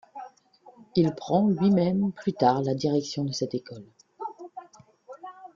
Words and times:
Il 0.95 1.13
prend 1.13 1.47
lui-même 1.47 2.11
plus 2.13 2.33
tard 2.33 2.63
la 2.63 2.73
direction 2.73 3.23
de 3.23 3.31
cette 3.31 3.53
école. 3.53 3.85